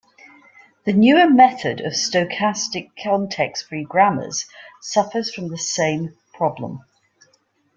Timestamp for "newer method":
0.93-1.79